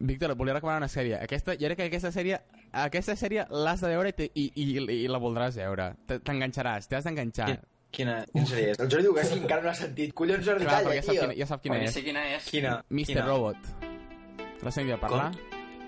[0.00, 1.16] Víctor, et volia recomanar una sèrie.
[1.22, 2.38] Aquesta, jo crec que aquesta sèrie,
[2.72, 4.68] aquesta sèrie l'has de veure i, te- i, i,
[5.04, 5.90] i la voldràs veure.
[6.06, 7.46] Te- T'enganxaràs, t'has d'enganxar.
[7.48, 8.78] Quina, quina, quina sèrie és?
[8.80, 10.12] El Jordi diu que sí, encara no l'ha sentit.
[10.14, 11.22] Collons, Jordi, Clar, calla, perquè ja sap tio.
[11.22, 11.92] quina, ja sap quina és.
[11.96, 12.50] sé quina és.
[12.52, 12.74] Quina?
[12.90, 13.06] Mr.
[13.12, 13.26] quina?
[13.26, 13.70] Robot.
[14.62, 15.30] L'has sentit a parlar?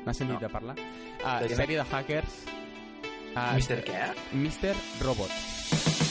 [0.06, 0.46] N'has sentit No.
[0.46, 0.76] a parlar?
[1.20, 2.40] Uh, De sèrie de hackers.
[3.30, 3.82] Uh, Mr.
[3.84, 4.06] què?
[4.32, 4.74] Mr.
[5.04, 6.09] Robot.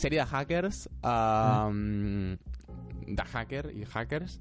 [0.00, 2.36] Sèrie de hackers um,
[3.06, 4.38] de hacker i hackers.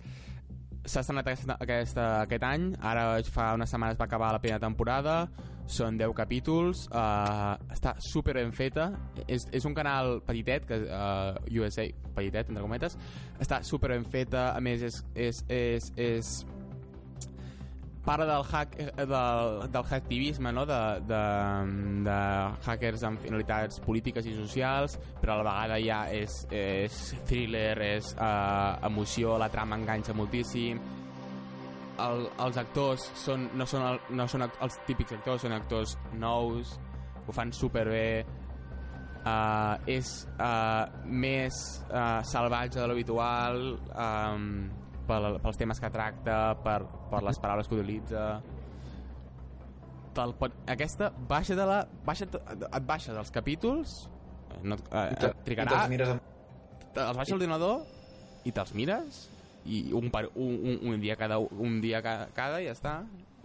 [0.85, 2.71] S'ha estrenat aquesta, aquesta, aquest any.
[2.81, 5.21] Ara fa unes setmanes va acabar la primera temporada.
[5.69, 6.85] Són 10 capítols.
[6.89, 8.89] Uh, està super ben feta.
[9.27, 11.85] És, és un canal petitet que, uh, USA,
[12.15, 12.97] petitet entre cometes.
[13.41, 14.49] Està super ben feta.
[14.55, 16.33] A més és, és, és, és
[18.09, 20.65] parla del, hack, eh, del, del hacktivisme, no?
[20.65, 21.21] de, de,
[22.07, 22.17] de
[22.65, 26.97] hackers amb finalitats polítiques i socials, però a la vegada ja és, és
[27.29, 30.81] thriller, és uh, emoció, la trama enganxa moltíssim,
[32.01, 36.73] el, els actors són, no són, el, no són els típics actors, són actors nous,
[37.27, 38.25] ho fan superbé,
[39.21, 44.53] uh, és uh, més uh, salvatge de l'habitual, um,
[45.09, 46.79] pel, pels temes que tracta, per,
[47.11, 48.27] per les paraules que utilitza.
[50.17, 53.97] Te'l pot, aquesta baixa de la baixa, et baixa dels capítols
[54.65, 55.83] no, eh, I te- et trigarà.
[55.85, 56.23] i mires amb...
[56.95, 57.83] te- els baixa l'ordinador
[58.49, 59.19] i te'ls mires
[59.69, 62.95] i un, per, un, un, un dia cada un dia cada, cada i ja està.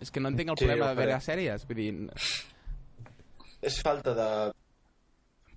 [0.01, 1.91] És que no entenc el Sí, problema de veure sèries vull dir,
[3.65, 4.29] És falta de...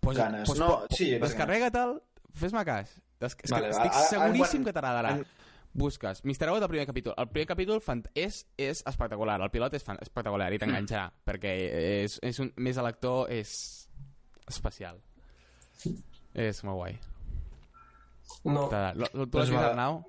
[0.01, 0.45] pues, Ganes.
[0.47, 1.97] pues, No, pues, sí, descarrega-te'l
[2.37, 2.91] fes-me cas.
[3.19, 5.25] Des Vale, que ara- estic ara seguríssim quan- que t'agradarà en-
[5.77, 6.47] busques Mr.
[6.49, 7.81] Robot el primer capítol el primer capítol
[8.17, 11.53] és, és espectacular el pilot és fan espectacular i t'enganxarà perquè
[12.03, 13.51] és, és un, més a l'actor és
[14.49, 14.97] especial
[16.33, 16.97] és molt guai
[18.43, 18.93] No, T'agrada.
[18.95, 19.69] Lo- lo- ¿Tú Pues l'has vist.
[19.71, 20.01] Arnau?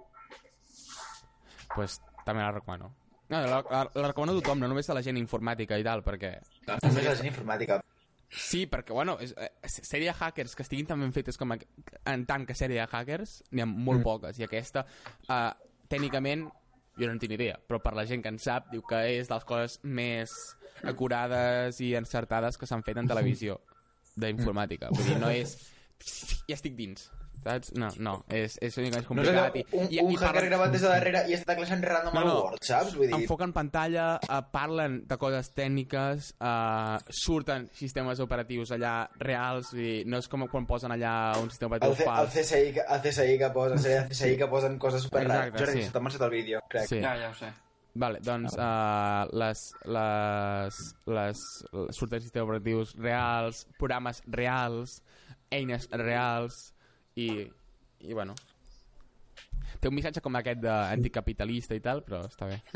[1.75, 2.89] Pues també la recomano.
[3.29, 6.03] No, la, la, la recomano a tothom, no només a la gent informàtica i tal,
[6.07, 6.33] perquè...
[6.83, 7.79] Només la gent informàtica.
[8.29, 11.57] Sí, perquè, bueno, és, eh, sèrie de hackers que estiguin tan ben fetes com a,
[12.05, 14.05] en tant que sèrie de hackers, n'hi ha molt Mm.
[14.05, 14.85] poques, i aquesta,
[15.29, 15.53] eh,
[15.89, 16.45] tècnicament,
[16.99, 19.29] jo no en tinc idea, però per la gent que en sap, diu que és
[19.29, 20.31] de les coses més
[20.85, 23.61] acurades i encertades que s'han fet en televisió
[24.17, 24.91] d'informàtica.
[24.91, 25.57] Vull dir, no és...
[26.49, 27.11] Ja estic dins,
[27.45, 27.73] saps?
[27.79, 29.75] No, no, és, és una mica més No és allò, complicat.
[29.79, 32.15] un, i, un i, i hacker parlen- gravat des de darrere i està classant random
[32.15, 32.35] No, al no.
[32.45, 32.95] Word, saps?
[32.99, 33.15] Vull dir...
[33.21, 40.03] enfoquen pantalla, eh, parlen de coses tècniques, eh, surten sistemes operatius allà reals, vull dir,
[40.07, 42.35] no és com quan posen allà un sistema operatiu C, el, fals.
[42.35, 45.49] CSI, que- el CSI que posen, el CSI que posen coses super rares.
[45.53, 45.87] Exacte, Jordi, sí.
[45.89, 46.87] se t'ha marxat el vídeo, crec.
[46.89, 47.01] Sí.
[47.01, 47.53] Ja, ja ho sé.
[47.99, 49.61] Vale, doncs uh, les,
[49.91, 50.77] les,
[51.09, 51.39] les,
[51.83, 55.01] les surten sistemes operatius reals, programes reals,
[55.51, 56.75] eines reals
[57.19, 57.29] i,
[58.07, 58.39] i bueno
[59.81, 62.63] té un missatge com aquest d'anticapitalista i tal, però està bé.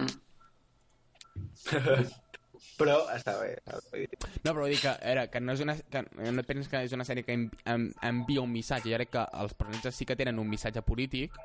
[2.79, 3.57] Però està bé.
[3.67, 4.05] Està bé.
[4.45, 6.83] No, però vull dir que, era, que no és una, que no et penses que
[6.87, 8.93] és una sèrie que en, en, envia un missatge.
[8.93, 11.37] Jo crec que els personatges sí que tenen un missatge polític,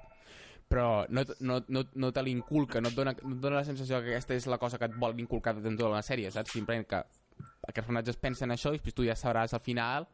[0.69, 4.01] però no, no, no, no te l'inculca, no, et dona, no et dona la sensació
[4.03, 6.53] que aquesta és la cosa que et vol inculcar dentro de la sèrie, saps?
[6.53, 10.07] Simplement que aquests personatges pensen això i després tu ja sabràs al final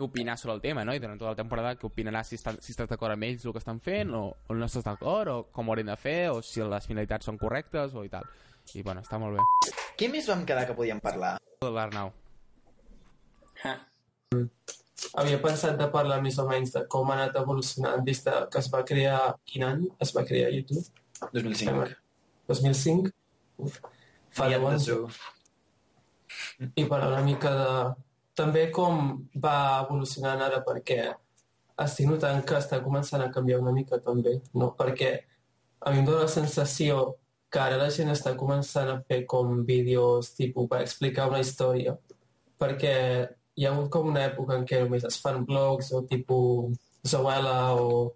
[0.00, 0.94] què opinar sobre el tema, no?
[0.96, 3.54] I durant tota la temporada què opinaràs si, està, si estàs d'acord amb ells el
[3.54, 6.40] que estan fent o, o no estàs d'acord o com ho haurem de fer o
[6.44, 8.26] si les finalitats són correctes o i tal.
[8.74, 9.74] I bueno, està molt bé.
[9.98, 11.36] Què més vam quedar que podíem parlar?
[11.60, 12.12] L'Arnau.
[13.60, 13.76] Ha.
[15.20, 18.62] havia pensat de parlar més o menys de com ha anat evolucionant des de que
[18.62, 19.20] es va crear...
[19.44, 20.86] Quin any es va crear YouTube?
[21.34, 21.88] 2005.
[22.48, 23.12] 2005?
[23.60, 23.80] Uf,
[24.32, 24.86] fa Ian 10 anys.
[24.88, 26.70] Dazu.
[26.76, 27.74] I parlar una mica de...
[28.36, 29.00] També com
[29.44, 31.00] va evolucionant ara perquè
[31.84, 34.72] estic notant que està començant a canviar una mica també, no?
[34.78, 35.10] Perquè
[35.80, 37.16] a mi em dóna la sensació
[37.50, 41.96] que ara la gent està començant a fer com vídeos tipus per explicar una història
[42.60, 42.94] perquè
[43.56, 46.76] hi ha hagut com una època en què només es fan blogs o tipus
[47.08, 48.12] Zoella o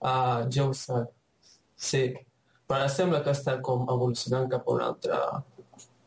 [0.00, 1.04] Ah, ja ho sé.
[1.76, 2.02] Sí.
[2.68, 5.18] Però ara sembla que està com evolucionant cap a una altra,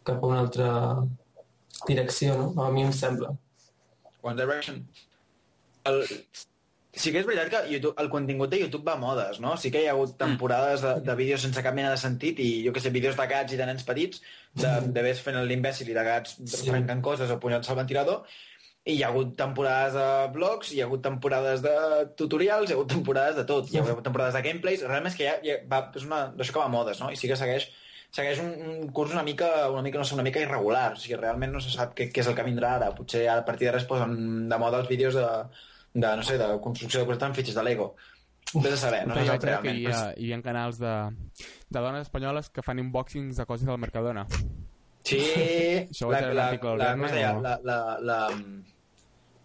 [0.07, 0.69] cap a una altra
[1.88, 2.64] direcció, no?
[2.64, 3.34] A mi em sembla.
[4.21, 4.81] One Direction.
[5.89, 6.03] El...
[6.91, 9.53] Sí que és veritat que YouTube, el contingut de YouTube va a modes, no?
[9.56, 12.50] Sí que hi ha hagut temporades de, de vídeos sense cap mena de sentit i,
[12.65, 14.19] jo que sé, vídeos de gats i de nens petits,
[14.59, 16.65] de, de ves fent l'imbècil i de gats Sí.
[16.68, 18.25] trencant coses o punyant-se al ventilador,
[18.83, 21.73] i hi ha hagut temporades de vlogs, hi ha hagut temporades de
[22.19, 25.18] tutorials, hi ha hagut temporades de tot, hi ha hagut temporades de gameplays, realment és
[25.21, 27.07] que hi ha, hi ha, va, és una, d'això que va a modes, no?
[27.13, 27.69] I sí que segueix
[28.12, 31.18] segueix un, un curs una mica, una mica, no sé, una mica irregular, o sigui,
[31.19, 33.80] realment no se sap què, què és el que vindrà ara, potser a partir d'ara
[33.80, 35.28] es posen de moda els vídeos de,
[35.94, 37.94] de, no sé, de construcció de coses amb fitxes de Lego.
[38.52, 40.96] Vés a saber, no sé jo crec que hi, ha, hi havia canals de,
[41.69, 44.25] de dones espanyoles que fan unboxings de coses del Mercadona.
[45.07, 45.22] Sí,
[45.92, 47.31] Això la, com es deia?
[47.31, 48.19] Verne, La, la, la,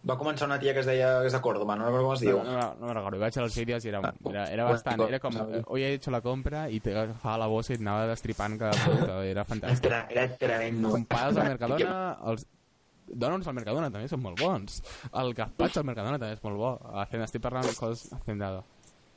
[0.07, 2.23] va començar una tia que es deia que és de Córdoba, no recordo com es
[2.23, 2.39] diu.
[2.39, 5.21] No, no, no me recordo, vaig als vídeos i era, era, era Bueno, bastant, era
[5.23, 8.59] com, hoy he hecho la compra i te agafava la bossa i et anava destripant
[8.61, 9.91] cada producte, era fantàstic.
[9.91, 10.93] Era, era tremendo.
[10.95, 11.99] Comparades al Mercadona,
[12.33, 12.47] els
[13.07, 14.81] donuts al Mercadona també són molt bons.
[15.13, 16.73] El gazpacho al Mercadona també és molt bo.
[17.03, 18.65] Hacen, estic parlant de coses hacendado.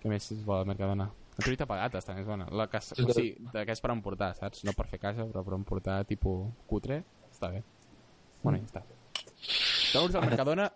[0.02, 1.10] Què més és bo al Mercadona?
[1.40, 2.50] La truita pagates també és bona.
[2.52, 4.66] La que, o sigui, de que és per emportar, saps?
[4.68, 7.64] No per fer casa, però per emportar tipus cutre, està bé.
[8.44, 9.79] Bueno, ja està.
[9.94, 10.72] Donuts al Mercadona,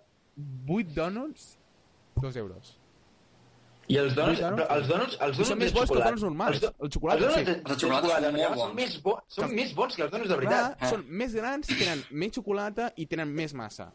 [0.68, 1.58] 8 donuts,
[2.22, 2.80] 2 euros.
[3.92, 4.62] I els donuts, Vuit donuts?
[4.64, 6.54] però els donuts, els I donuts són més de bons que els donuts normals.
[6.56, 7.44] Els do- El xocolata, els donuts sí.
[7.44, 8.76] de, de Els de xocolata són molt són bons.
[8.76, 10.78] més, bo, són més bons que els donuts de veritat.
[10.80, 13.90] Clar, són més grans, tenen més xocolata i tenen més massa.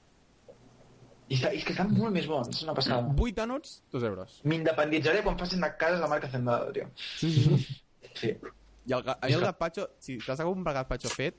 [1.28, 3.08] I està- és que estan molt més bons, és una passada.
[3.16, 4.40] 8 donuts, 2 euros.
[4.44, 6.90] M'independitzaré quan facin a casa la marca Hacendado, tio.
[6.96, 7.82] Sí, sí, sí.
[8.14, 8.36] Sí.
[8.88, 11.34] I el, mi el gazpacho, si t'has de comprar gazpacho fet,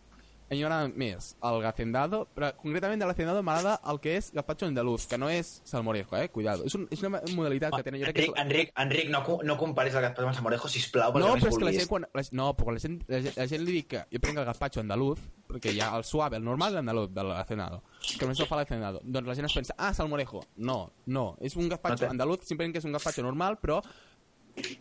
[0.49, 4.65] a mi m'agrada més el gazendado, però concretament de l'hacendado m'agrada el que és gazpacho
[4.65, 6.29] andaluz, que no és salmorejo, eh?
[6.33, 6.65] Cuidado.
[6.65, 8.01] És, un, és una modalitat que tenen...
[8.01, 8.71] Jo crec que és Enric.
[8.73, 11.59] Enric, Enric, no, no comparis el gazpacho amb el salmorejo, sisplau, perquè No, però és
[11.61, 13.77] que la gent, quan, la, no, però quan la gent, la, gent, la gent li
[13.77, 16.79] dic que jo prenc el gazpacho andaluz, perquè hi ha el suave, el normal i
[16.79, 17.83] l'andaluz, de l'hacendado,
[18.17, 19.01] que només el fa l'hacendado.
[19.05, 20.41] Doncs la gent es pensa, ah, salmorejo.
[20.57, 23.81] No, no, és un gazpacho No té- andaluz, simplement que és un gazpacho normal, però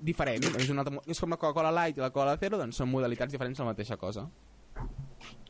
[0.01, 0.45] diferent.
[0.59, 3.33] És, una altra, és com la Coca-Cola Light i la Coca-Cola Zero, doncs són modalitats
[3.33, 4.27] diferents de la mateixa cosa.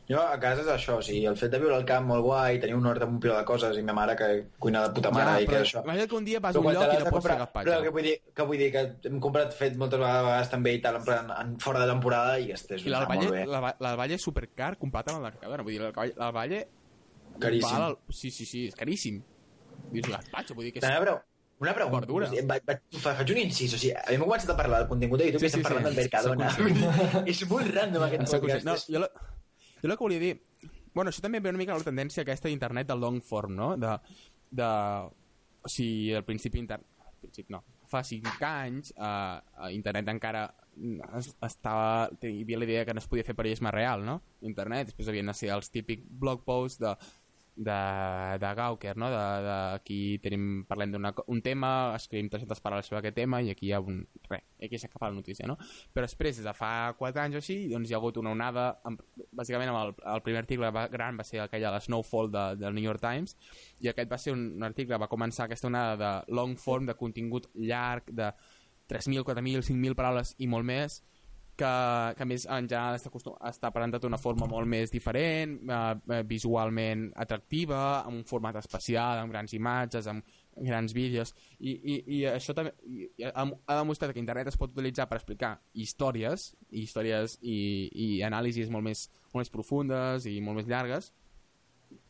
[0.09, 2.57] Jo a casa és això, o sigui, el fet de viure al camp molt guai,
[2.59, 5.11] tenir un hort amb un piló de coses i ma mare que cuina de puta
[5.13, 5.83] mare i que però això.
[5.85, 7.69] imagina't que un dia vas a Però un lloc i no pots fer comprar- gazpacho.
[7.69, 10.81] Però que vull dir que, vull dir que hem comprat fet moltes vegades també i
[10.81, 14.25] tal, en plan, en, fora de temporada i este és I l'alballe la, l'alballe és
[14.25, 15.63] supercar comparat amb el Mercadona.
[15.63, 16.65] Vull dir, l'alballe-.
[17.39, 17.77] Caríssim.
[17.77, 19.21] val Sí, sí, sí, és caríssim.
[19.93, 20.85] Dius gazpacho, vull dir que és...
[20.89, 21.21] Una, preu-
[21.61, 21.99] una pregunta.
[21.99, 22.25] Verdura.
[22.25, 23.73] O sigui, va, va, fa, faig un incís.
[23.73, 25.69] O sigui, m'ha començat a parlar del contingut de YouTube Sí, i estem sí, sí.
[25.69, 27.25] parlant del Mercadona.
[27.31, 28.65] És molt random aquest podcast.
[28.65, 29.09] No, jo, la,
[29.81, 30.35] jo el que volia dir...
[30.93, 33.73] Bueno, això també ve una mica la tendència aquesta d'internet del long form, no?
[33.77, 33.91] De,
[34.51, 34.69] de,
[35.63, 36.87] o sigui, al principi internet...
[37.05, 37.63] Al principi no.
[37.89, 39.03] Fa 5 anys, eh,
[39.65, 40.43] a internet encara
[41.17, 44.19] es- estava, hi havia la idea que no es podia fer periodisme real, no?
[44.45, 46.93] Internet, després havien de ser els típics blog posts de,
[47.59, 49.09] de, de Gawker, no?
[49.11, 53.67] De, de, aquí tenim, parlem d'un tema, escrivim 300 paraules sobre aquest tema i aquí
[53.67, 53.99] hi ha un...
[54.29, 55.57] Res, aquí s'acaba la notícia, no?
[55.93, 58.69] Però després, des de fa 4 anys o així, doncs hi ha hagut una onada,
[58.87, 59.03] amb,
[59.35, 62.77] bàsicament amb el, el primer article gran va ser aquell de la Snowfall de, del
[62.77, 63.35] New York Times,
[63.83, 66.95] i aquest va ser un, un article, va començar aquesta onada de long form, de
[66.95, 68.31] contingut llarg, de
[68.89, 71.01] 3.000, 4.000, 5.000 paraules i molt més,
[71.59, 71.71] que,
[72.17, 75.79] que més en general està, acostum, està presentat d'una forma molt més diferent, eh,
[76.15, 80.25] eh, visualment atractiva, amb un format especial, amb grans imatges, amb
[80.59, 84.73] grans vídeos, i, i, i això també i, ha, ha demostrat que internet es pot
[84.73, 86.49] utilitzar per explicar històries,
[86.83, 87.59] històries i,
[87.93, 91.13] i anàlisis molt més, molt més profundes i molt més llargues,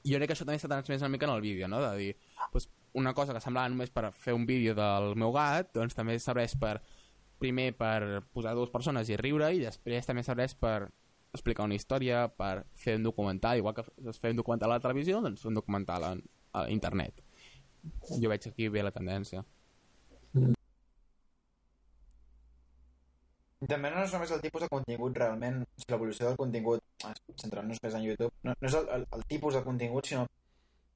[0.04, 1.82] i jo crec que això també s'ha transmès una mica en el vídeo, no?
[1.84, 2.14] de dir,
[2.54, 6.18] doncs, una cosa que semblava només per fer un vídeo del meu gat, doncs també
[6.20, 6.80] serveix per
[7.40, 10.90] primer per posar dues persones i riure i després també serveix per
[11.34, 14.86] explicar una història, per fer un documental, igual que es feia un documental a la
[14.86, 16.14] televisió, doncs un documental a,
[16.58, 17.22] a internet.
[18.10, 19.44] Jo veig aquí bé la tendència.
[23.70, 25.58] També no és només el tipus de contingut realment,
[25.92, 29.58] l'evolució del contingut, ah, centrant-nos més en YouTube, no, no és el, el, el tipus
[29.58, 30.24] de contingut, sinó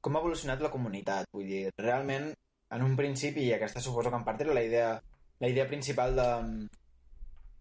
[0.04, 1.28] com ha evolucionat la comunitat.
[1.36, 2.30] Vull dir, realment,
[2.76, 4.94] en un principi, i aquesta suposo que en part era la idea,
[5.44, 6.28] la idea principal de,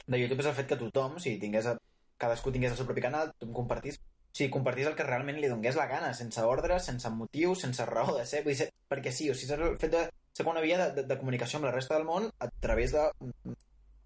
[0.06, 1.76] de YouTube és el fet que tothom, sigui, tingués a,
[2.22, 5.50] cadascú tingués el seu propi canal, tothom compartís, o sigui, compartís el que realment li
[5.50, 9.26] donés la gana, sense ordres, sense motius, sense raó de ser, vull dir, perquè sí,
[9.30, 11.74] o sigui, és el fet de ser una via de, de, de comunicació amb la
[11.74, 13.02] resta del món a través de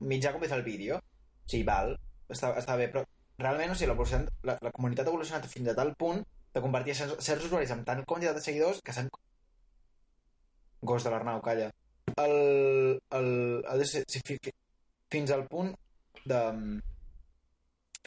[0.01, 0.99] mitjà com és el vídeo.
[0.99, 1.95] O sigui, val,
[2.33, 3.05] està, està bé, però
[3.39, 6.25] realment, o sigui, l'evolució- la, la comunitat ha evolucionat fins a tal punt
[6.57, 9.13] de convertir certs, certs usuaris amb tant quantitat de seguidors que s'han...
[10.87, 11.71] Gos de l'Arnau, calla.
[12.23, 12.37] El,
[13.19, 13.31] el,
[13.73, 14.53] el, el, si, fi, fi,
[15.13, 15.73] fins al punt
[16.25, 16.41] de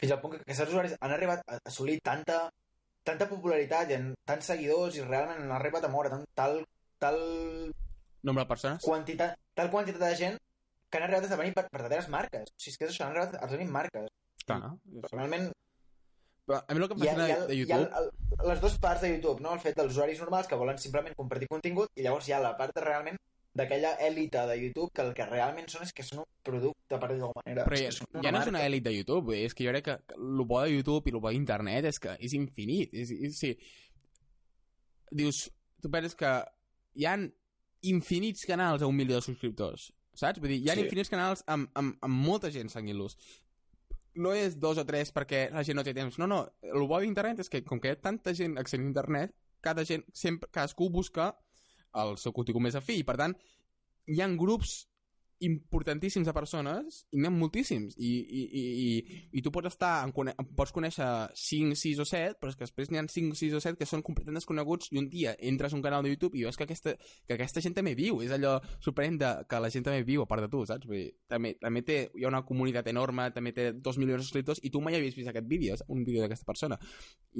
[0.00, 2.42] fins al punt que aquests usuaris han arribat a assolir tanta
[3.06, 6.60] tanta popularitat i en tants seguidors i realment han arribat a moure tant, tal,
[7.00, 7.18] tal
[8.22, 8.84] Nombre de persones?
[8.84, 10.38] quantitat, tal quantitat de gent
[10.90, 12.50] que han arribat a esdevenir verdaderes marques.
[12.50, 14.08] O sigui, és que és això, han arribat a esdevenir marques.
[14.44, 14.70] Clar, no?
[15.12, 15.50] Realment,
[16.50, 17.98] Però a mi el que em hi ha, fascina hi ha, de hi ha YouTube...
[18.00, 19.52] el, les dues parts de YouTube, no?
[19.54, 22.56] El fet dels usuaris normals que volen simplement compartir contingut i llavors hi ha la
[22.58, 23.20] part de realment
[23.52, 27.08] d'aquella èlita de YouTube que el que realment són és que són un producte, per
[27.10, 27.64] dir-ho manera.
[27.66, 27.90] Però ja,
[28.22, 30.70] ja no és una èlit de YouTube, és que jo crec que el bo de
[30.76, 32.94] YouTube i el bo d'internet és que és infinit.
[32.94, 33.56] És, és, sí.
[35.10, 35.48] Dius,
[35.82, 36.30] tu penses que
[36.94, 37.26] hi han
[37.90, 40.38] infinits canals a un milió de subscriptors, saps?
[40.38, 40.84] Vull dir, hi ha Sí.
[40.86, 43.16] infinits canals amb, amb, amb molta gent seguint-los.
[44.14, 46.18] No és dos o tres perquè la gent no té temps.
[46.18, 46.44] No, no.
[46.62, 49.84] El bo d'internet és que, com que hi ha tanta gent accedint a internet, cada
[49.84, 51.34] gent, sempre, cadascú busca
[52.02, 53.00] el seu contingut més afí.
[53.00, 53.34] I, per tant,
[54.10, 54.89] hi ha grups
[55.40, 59.92] importantíssims de persones, i n'hi ha moltíssims, i, i, i, i, i tu pots estar,
[60.04, 63.38] en, cone pots conèixer 5, 6 o 7, però és que després n'hi ha 5,
[63.38, 66.12] 6 o 7 que són completament desconeguts i un dia entres a un canal de
[66.12, 66.94] YouTube i veus que aquesta,
[67.26, 70.28] que aquesta gent també viu, és allò sorprenent de, que la gent també viu a
[70.28, 70.88] part de tu, saps?
[70.90, 74.28] Vull dir, també, també té, hi ha una comunitat enorme, també té 2 milions de
[74.28, 76.76] subscriptors i tu mai havies vist aquest vídeo, un vídeo d'aquesta persona.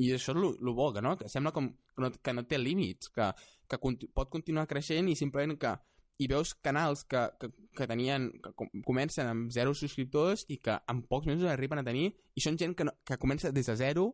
[0.00, 1.16] I això és el bo, que no?
[1.21, 3.28] Que sembla com que no, que no té límits, que,
[3.69, 3.78] que
[4.14, 5.76] pot continuar creixent i simplement que
[6.21, 10.75] i veus canals que, que, que tenien que com- comencen amb zero subscriptors i que
[10.93, 13.77] en pocs mesos arriben a tenir i són gent que, no, que comença des de
[13.81, 14.11] zero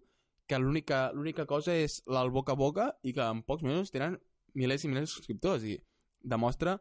[0.47, 4.21] que l'única cosa és el boca a boca i que en pocs mesos tenen
[4.55, 5.65] milers i milers de subscriptors.
[5.67, 5.75] I
[6.23, 6.77] demostra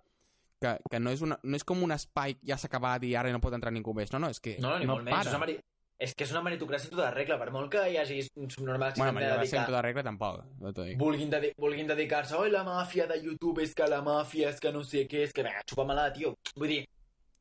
[0.62, 3.16] que, que no, és una, no és com un espai que ja s'ha acabat i
[3.18, 4.14] ara no pot entrar ningú més.
[4.14, 5.18] No, no, és que No, no, no menys.
[5.26, 5.58] És, para meri...
[6.00, 7.38] és que és una meritocràcia tota regla.
[7.40, 9.62] Per molt que hi hagi subnormals que bueno, s'han de ser dedicar...
[9.62, 10.98] en tota regla tampoc no t'ho dic.
[11.00, 14.72] vulguin, dedi vulguin dedicar-se oi, la màfia de YouTube, és que la màfia, és que
[14.76, 16.36] no sé què, és que vinga, xupa-me-la, tio.
[16.56, 16.82] Vull dir,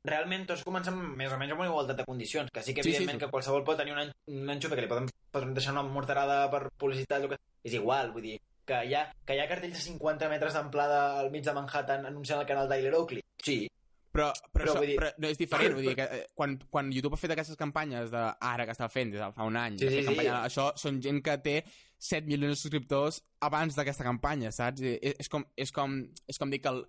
[0.05, 2.91] realment tots comencem més o menys amb una igualtat de condicions, que sí que Sí,
[2.91, 3.25] sí, evidentment sí.
[3.25, 6.43] que qualsevol pot tenir un, en- un enxufe que li poden, poden deixar una morterada
[6.53, 7.39] per publicitat, que...
[7.65, 11.19] és igual, vull dir, que hi ha, que hi ha cartells de 50 metres d'amplada
[11.21, 13.23] al mig de Manhattan anunciant el canal d'Ailer Oakley.
[13.43, 13.67] Sí,
[14.15, 16.93] Però, però, Però això, dir- però no és diferent, vull dir que eh, quan, quan
[16.95, 19.77] YouTube ha fet aquestes campanyes de ara que està fent, des de fa un any,
[19.81, 20.05] Sí, sí, sí.
[20.07, 21.57] campanya, això són gent que té
[21.99, 24.81] 7 milions de subscriptors abans d'aquesta campanya, saps?
[24.85, 25.99] I És, és, com, és, com,
[26.31, 26.85] és com dir que el,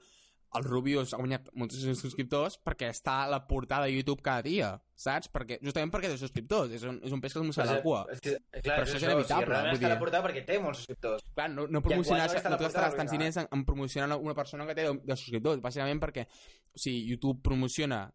[0.57, 4.71] el Rubius ha guanyat moltíssims subscriptors perquè està a la portada de YouTube cada dia,
[4.95, 5.29] saps?
[5.33, 8.03] Perquè, justament perquè té subscriptors, és un, és un peix que es mossega la cua.
[8.13, 10.45] És clar, Però això és inevitable, O sigui, realment vull està a la portada perquè
[10.47, 11.25] té molts subscriptors.
[11.33, 14.37] Clar, no, no I promocionar, enguany no tu gastaràs tants diners en, en promocionar una
[14.37, 18.05] persona que té 10 subscriptors, bàsicament perquè o sigui, YouTube promociona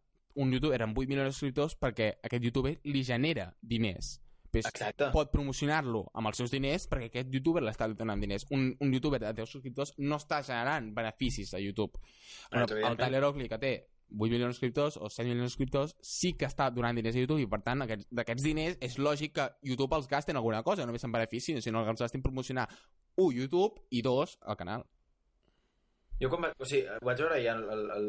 [0.41, 4.17] un youtuber amb 8 milions de subscriptors perquè aquest youtuber li genera diners.
[4.51, 5.07] Pues, Exacte.
[5.13, 8.43] pot promocionar-lo amb els seus diners perquè aquest youtuber l'està donant diners.
[8.51, 11.95] Un, un youtuber de 10 subscriptors no està generant beneficis a YouTube.
[12.51, 12.99] Bueno, el evidentment.
[12.99, 13.71] Tyler Oakley, que té
[14.11, 17.19] 8 milions de subscriptors o 7 milions de subscriptors, sí que està donant diners a
[17.23, 20.59] YouTube i, per tant, aquests- d'aquests diners és lògic que YouTube els gasti en alguna
[20.67, 22.67] cosa, no només en benefici, sinó que els gastin en promocionar,
[23.15, 24.83] un, YouTube, i dos, el canal.
[26.19, 28.07] Jo quan vaig, o sigui, vaig veure ahir el, el, el,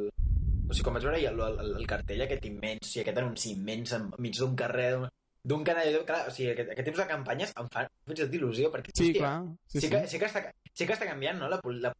[0.69, 3.23] o sigui, quan vaig veure ahir el, el, el cartell aquest immens, o sigui, aquest
[3.23, 4.91] anunci immens enmig d'un carrer,
[5.45, 8.19] d'un- d'un canal, de- clar, o sigui, aquest, aquest tipus de campanyes em fan fins
[8.21, 9.45] i tot il·lusió, perquè, Sí, hòstia, clar.
[9.67, 9.91] Sí, sí, sí.
[9.91, 11.93] Que, sí, que està, sí que està canviant, no?, la, la,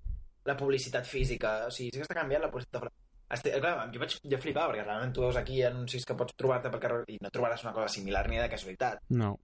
[0.45, 2.99] la publicitat física, o sigui, sí que està canviant la publicitat física.
[3.33, 6.69] Este, clar, jo vaig jo flipar, perquè realment tu veus aquí anuncis que pots trobar-te
[6.71, 9.39] pel carrer i no trobaràs una cosa similar ni de casualitat, No.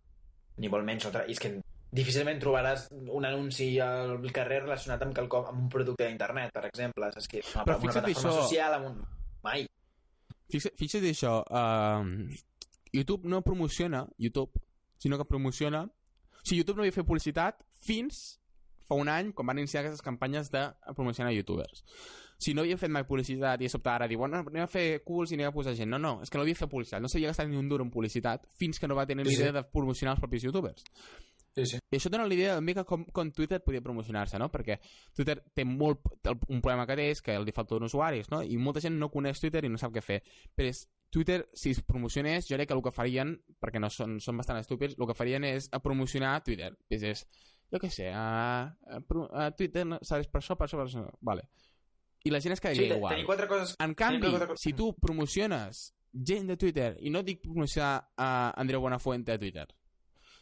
[0.58, 1.24] ni molt menys otra.
[1.26, 1.54] I és que
[1.90, 7.08] difícilment trobaràs un anunci al carrer relacionat amb, quelcom, amb un producte d'internet, per exemple.
[7.14, 9.00] Saps que una, Però una fixa't plataforma això- social amb un...
[9.42, 9.66] Mai.
[10.50, 12.04] Fixa, fixa't això, uh,
[12.92, 14.52] YouTube no promociona YouTube,
[14.98, 15.84] sinó que promociona...
[15.84, 18.38] O sigui, YouTube no havia fet publicitat fins
[18.88, 20.62] fa un any, quan van iniciar aquestes campanyes de
[20.96, 21.82] promocionar youtubers.
[22.40, 25.02] Si no havia fet mai publicitat i de sobte ara diu, bueno, anem a fer
[25.04, 25.90] cools i anem a posar gent.
[25.90, 27.02] No, no, és que no havia fet publicitat.
[27.02, 29.36] No s'havia gastat ni un duro en publicitat fins que no va tenir Sí, sí.
[29.42, 30.86] l'idea de promocionar els propis youtubers.
[31.58, 31.80] Sí, sí.
[31.90, 34.46] I això dona l'idea una mica com, com Twitter podia promocionar-se, no?
[34.48, 34.78] Perquè
[35.16, 36.00] Twitter té molt...
[36.22, 38.40] el- Un problema que té és que el li falten usuaris, no?
[38.46, 40.22] I molta gent no coneix Twitter i no sap què fer.
[40.54, 44.18] Però és, Twitter, si es promocionés, jo crec que el que farien, perquè no són,
[44.20, 46.74] són bastant estúpids, el que farien és a promocionar Twitter.
[46.92, 47.22] És, és
[47.72, 49.00] jo què sé, a, a,
[49.44, 51.06] a Twitter no, serveix per això, per això, per això.
[51.24, 51.46] Vale.
[52.24, 53.14] I la gent es Sí, quedaria te- igual.
[53.14, 53.74] tenir quatre coses...
[53.80, 58.52] En canvi, quatre coses- si tu promociones gent de Twitter, i no dic promocionar a
[58.60, 59.66] Andreu Buenafuente a Twitter,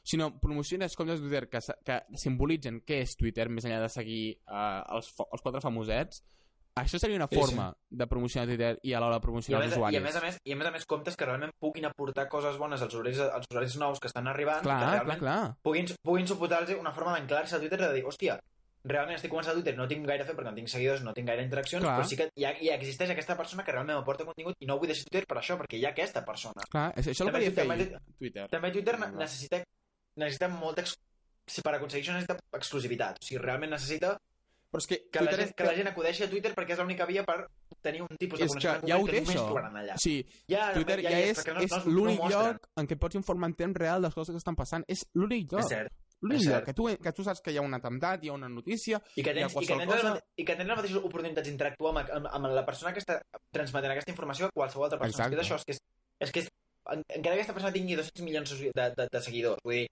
[0.07, 4.21] sinó promociones comptes de Twitter que, que simbolitzen què és Twitter, més enllà de seguir
[4.47, 6.23] uh, els, els quatre famosets,
[6.77, 7.41] això seria una Sí, sí.
[7.41, 9.99] forma de promocionar Twitter i alhora I a, promocionar més, els i, usuaris.
[9.99, 12.59] a més a més, I a més a més comptes que realment puguin aportar coses
[12.59, 15.57] bones als usuaris, als usuaris nous que estan arribant clar, que clar, realment clar.
[15.63, 18.39] puguin, puguin suportar-los una forma d'anclar-se a Twitter i de dir, hòstia,
[18.87, 21.13] realment estic començant a Twitter, no tinc gaire a fer perquè no tinc seguidors, no
[21.13, 21.97] tinc gaire interaccions, Clar.
[21.99, 24.77] però sí que hi, ha, hi existeix aquesta persona que realment m'aporta contingut i no
[24.79, 26.63] vull deixar Twitter per això, perquè hi ha aquesta persona.
[26.71, 28.47] Clar, això és el que També- també- Twitter.
[28.53, 29.65] També Twitter ne- necessita,
[30.17, 30.85] necessita molta...
[31.47, 33.19] Si per aconseguir això necessita exclusivitat.
[33.23, 34.17] O sigui, realment necessita
[34.71, 37.07] Però és que, que la, gent, que la gent acudeixi a Twitter perquè és l'única
[37.07, 37.37] via per
[37.83, 39.45] tenir un tipus de és que coneixement ja ho té, que només això.
[39.47, 39.95] trobaran allà.
[39.95, 42.43] O sigui, Ja, Twitter ja, és, perquè no, és no, no l'únic mostren.
[42.59, 44.85] lloc en què pots informar en temps real de les coses que estan passant.
[44.89, 45.63] És l'únic lloc.
[45.63, 45.93] És cert.
[46.21, 46.65] L'únic és lloc.
[46.67, 49.23] Que tu, que tu saps que hi ha un atemptat, hi ha una notícia, I
[49.23, 50.13] que hi ha tens, i que qualsevol tens, cosa...
[50.17, 50.25] cosa...
[50.37, 53.21] i que tens les mateixes oportunitats d'interactuar amb, amb, amb la persona que està
[53.53, 55.29] transmetent aquesta informació que qualsevol altra persona.
[55.29, 55.41] Exacte.
[55.41, 55.81] És que és això, és que és,
[56.27, 56.49] és, que és
[56.93, 59.87] en, encara que aquesta persona tingui 200 milions de, de, de seguidors, vull dir,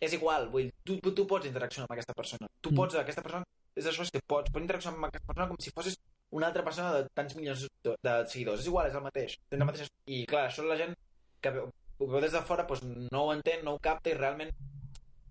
[0.00, 2.46] és igual, vull dir, tu, tu, tu pots interaccionar amb aquesta persona.
[2.60, 2.76] Tu Mm.
[2.82, 3.44] pots, aquesta persona,
[3.78, 5.98] és això, que pots, pots interaccionar amb aquesta persona com si fossis
[6.36, 7.94] una altra persona de tants milions de,
[8.28, 8.60] seguidors.
[8.60, 9.38] És igual, és el mateix.
[9.48, 9.88] Tens el mateix...
[10.06, 10.92] I clar, això la gent
[11.40, 14.18] que veu, ho veu des de fora doncs no ho entén, no ho capta i
[14.18, 14.50] realment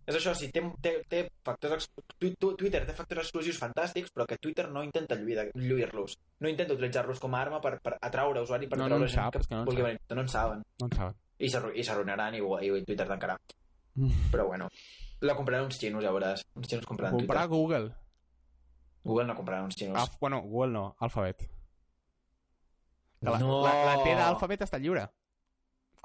[0.08, 4.70] és això, sí, té, té, té factors Twitter té factors exclusius fantàstics, però que Twitter
[4.72, 6.16] no intenta lluir- lluir-los.
[6.40, 9.12] No intenta utilitzar-los com a arma per, per atraure usuari, per No, no atraure en
[9.12, 10.00] gent sap, que que no vulgui venir.
[10.16, 10.64] No en saben.
[10.80, 11.20] No en saben.
[11.44, 13.36] I s'arru- i s'arruïnaran i, i, Twitter tancarà.
[14.00, 14.30] Mm.
[14.32, 14.70] Però bueno,
[15.28, 16.46] la compraran uns xinos, ja veuràs.
[16.56, 17.58] Uns xinos compraran Comprar Twitter.
[17.58, 17.92] Google.
[19.08, 19.98] Google no compraran uns xinos.
[19.98, 21.48] Ah, bueno, Google no, Alphabet.
[23.20, 23.64] Que la, No!
[23.66, 25.08] la, la T d'Alphabet està lliure.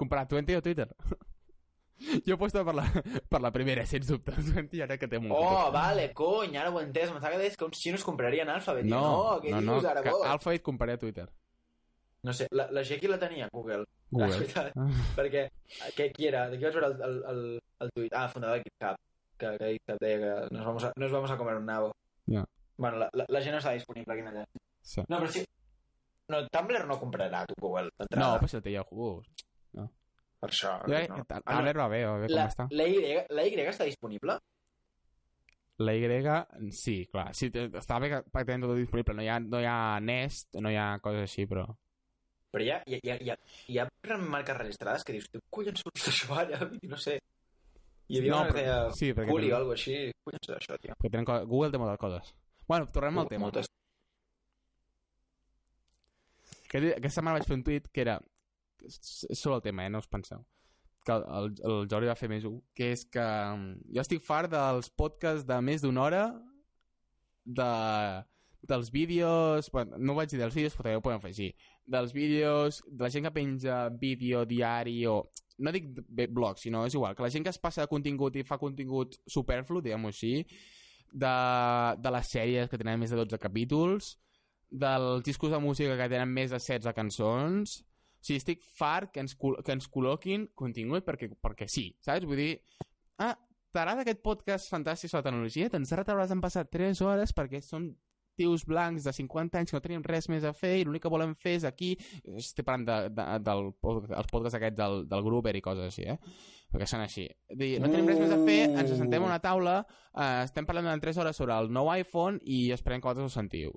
[0.01, 0.89] Comprar Twenty o Twitter.
[2.27, 2.87] jo aposto per la,
[3.29, 4.33] per la primera, sens dubte.
[4.49, 7.11] Twenty ara que té molt Oh, vale, cony, ara ho he entès.
[7.13, 8.87] Em que deies que uns xinos comprarien Alphabet.
[8.89, 10.27] No, no, què no, no, dius ara, que vos?
[10.27, 11.29] Alphabet compraria Twitter.
[12.23, 13.83] No sé, la, la Jackie la tenia, Google.
[14.13, 14.39] La Google.
[14.39, 14.73] veritat.
[14.79, 14.89] Ah.
[15.19, 15.49] perquè,
[15.97, 16.47] que, qui era?
[16.49, 17.45] De qui vaig veure el, el, el,
[17.83, 18.15] el tuit?
[18.15, 18.99] Ah, fundador de GitHub,
[19.37, 21.91] que, que GitHub deia que nos vamos a, nos vamos a comer un nabo.
[22.31, 22.45] Ja.
[22.77, 24.45] Bueno, la, la, la gent no està disponible aquí en allà.
[24.83, 25.03] Sí.
[25.09, 25.45] No, però sí...
[26.33, 28.39] No, Tumblr no comprarà tu Google, No, d'entrada.
[28.41, 29.23] però si el té Yahoo.
[30.43, 30.73] Per això.
[30.91, 31.19] Ja, no.
[31.19, 31.27] no.
[31.29, 31.53] Ah, no.
[31.53, 32.67] Tumblr va bé, va bé com La, està.
[32.71, 32.97] la, y,
[33.31, 34.39] la Y està disponible?
[35.79, 37.35] La Y, sí, clar.
[37.35, 39.15] Sí, està bé que pràcticament tot disponible.
[39.19, 41.67] No hi, ha, no hi ha Nest, no hi ha coses així, però...
[42.53, 43.37] Però hi ha, hi ha, hi ha,
[43.73, 43.87] hi ha,
[44.21, 46.59] marques registrades que dius, tu collons surts d'això allà?
[46.91, 47.19] No sé.
[48.13, 49.95] Hi havia No, una que però- deia sí, Culi tenen- o alguna així.
[50.23, 50.95] Collons és això, tio?
[50.99, 52.35] Perquè tenen Google té moltes coses.
[52.73, 53.45] Bueno, tornem al tema.
[53.45, 53.69] Moltes.
[56.65, 58.17] Aquest, aquesta setmana vaig fer un tuit que era
[58.83, 58.97] és
[59.37, 59.93] sobre el tema, eh?
[59.93, 60.41] no us penseu
[61.05, 64.53] que el, el, Jordi va fer més un que és que um, jo estic fart
[64.55, 66.23] dels podcasts de més d'una hora
[67.45, 67.69] de,
[68.73, 71.53] dels vídeos bueno, no vaig dir dels vídeos però també ho podem afegir
[71.93, 75.25] dels vídeos, de la gent que penja vídeo diari o
[75.59, 75.91] no dic
[76.31, 79.19] blog, sinó és igual que la gent que es passa de contingut i fa contingut
[79.29, 80.39] superflu, diguem-ho així
[81.13, 81.37] de,
[82.03, 84.17] de les sèries que tenen més de 12 capítols
[84.73, 89.21] dels discos de música que tenen més de 16 cançons o sigui, estic fart que
[89.25, 92.27] ens, que ens col·loquin contingut perquè, perquè sí, saps?
[92.29, 92.53] Vull dir,
[93.19, 93.35] ah,
[93.75, 95.71] t'agrada aquest podcast fantàstic sobre la tecnologia?
[95.73, 97.91] Doncs ara t'hauràs passat 3 hores perquè són
[98.37, 101.13] tios blancs de 50 anys que no tenim res més a fer i l'únic que
[101.13, 101.93] volem fer és aquí
[102.33, 106.07] estic parlant de, de, del, pod- els podcasts aquests del, del Gruber i coses així,
[106.09, 106.19] eh?
[106.73, 107.27] perquè són així.
[107.53, 109.79] Dir, no tenim res més a fer, ens assentem a una taula,
[110.17, 113.41] eh, estem parlant durant 3 hores sobre el nou iPhone i esperem que vosaltres ho
[113.41, 113.75] sentiu.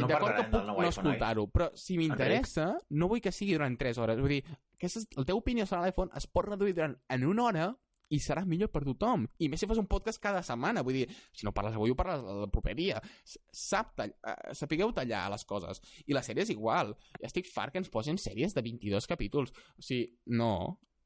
[0.00, 3.98] No D'acord que puc no escoltar-ho, però si m'interessa, no vull que sigui durant 3
[3.98, 4.20] hores.
[4.22, 4.42] Vull dir,
[4.78, 7.64] aquesta és, la teva opinió sobre l'iPhone es pot reduir durant en una hora
[8.10, 9.24] i serà millor per tothom.
[9.38, 10.82] I més si fas un podcast cada setmana.
[10.86, 13.00] Vull dir, si no parles avui, ho parles el proper dia.
[13.24, 15.80] Sap tall, eh, sapigueu tallar les coses.
[16.06, 16.94] I la sèrie és igual.
[17.22, 19.54] Estic fart que ens posin sèries de 22 capítols.
[19.78, 20.52] O sigui, no,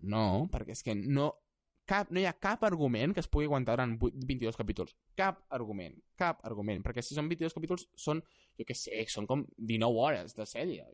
[0.01, 1.33] no, perquè és que no...
[1.85, 4.95] Cap, no hi ha cap argument que es pugui aguantar vuit- 22 capítols.
[5.21, 5.99] Cap argument.
[6.17, 6.81] Cap argument.
[6.81, 8.23] Perquè si són 22 capítols, són,
[8.57, 10.87] jo què sé, són com 19 hores de sèrie.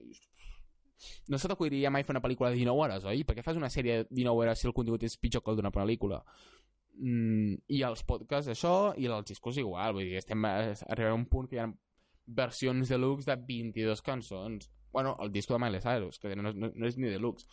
[1.29, 3.23] No se t'acudiria mai fer una pel·lícula de 19 hores, oi?
[3.29, 5.73] Perquè fas una sèrie de 19 hores si el contingut és pitjor que el d'una
[5.75, 6.21] pel·lícula.
[7.01, 9.95] Mm, I els podcasts, això, i els discos igual.
[9.97, 11.71] Vull dir, estem arribant a un punt que hi ha
[12.41, 14.71] versions deluxe de 22 cançons.
[14.93, 17.47] Bueno, el disco de Miley Cyrus, que no, no, no és ni deluxe.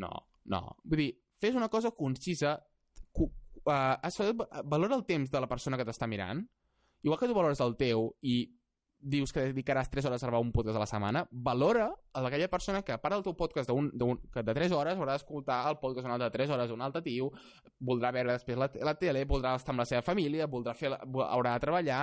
[0.00, 0.10] No,
[0.50, 0.62] no.
[0.84, 2.56] Vull dir, fes una cosa concisa,
[3.12, 3.28] cu,
[3.64, 6.42] uh, valora el temps de la persona que t'està mirant,
[7.02, 8.42] igual que tu valores el teu i
[9.02, 12.48] dius que dedicaràs 3 hores a gravar un podcast a la setmana, valora a aquella
[12.48, 15.58] persona que a part del teu podcast d'un, d'un, que de 3 hores haurà d'escoltar
[15.70, 17.32] el podcast un altre de 3 hores d'un altre tio,
[17.80, 21.54] voldrà veure després la, la tele, voldrà estar amb la seva família, voldrà fer haurà
[21.58, 22.02] de treballar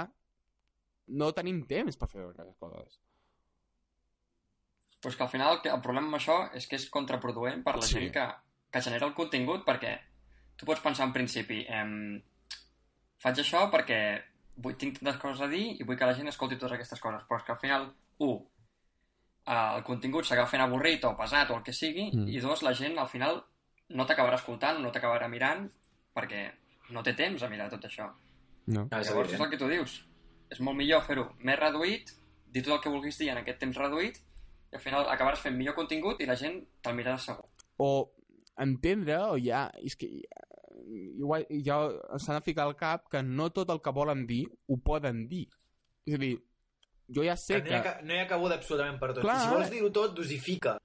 [1.15, 2.99] no tenim temps per fer aquestes coses
[5.01, 7.93] Pues que al final el problema amb això és que és contraproduent per la Sí.
[7.95, 8.25] gent que,
[8.69, 9.93] que genera el contingut perquè
[10.57, 12.21] tu pots pensar en principi em,
[13.17, 13.99] faig això perquè
[14.63, 17.25] vull, tinc tantes coses a dir i vull que la gent escolti totes aquestes coses
[17.27, 18.37] però és que al final, un
[19.45, 22.27] eh, el contingut s'acaba fent avorrit o pesat o el que sigui Mm.
[22.27, 23.43] i dos, la gent al final
[23.89, 25.69] no t'acabarà escoltant, no t'acabarà mirant
[26.15, 26.49] perquè
[26.91, 28.09] no té temps a mirar tot això
[28.69, 28.87] No.
[28.91, 30.05] Ah, és Llavors és el que tu dius.
[30.53, 32.11] És molt millor fer-ho més reduït,
[32.53, 34.19] dir tot el que vulguis dir en aquest temps reduït,
[34.69, 37.47] i al final acabaràs fent millor contingut i la gent te'l mirarà segur.
[37.77, 38.11] o
[38.59, 40.09] entendre, o ja, és que
[40.87, 41.79] igual, ja
[42.17, 45.47] s'han de ficar al cap que no tot el que volen dir ho poden dir.
[46.05, 46.35] És a dir,
[47.09, 49.23] jo ja sé Que no, hi ha, que no hi ha cabuda absolutament per tot.
[49.25, 49.39] Clar.
[49.41, 50.77] Si vols dir-ho tot, dosifica.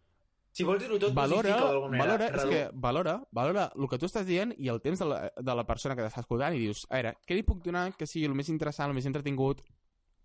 [0.54, 2.16] Si vols dir-ho tot, valora, dosifica d'alguna manera.
[2.16, 5.16] valora, és que valora, valora el que tu estàs dient i el temps de la,
[5.34, 8.06] de la persona que t'està escoltant i dius, a veure, què li puc donar que
[8.06, 9.64] sigui el més interessant, el més entretingut,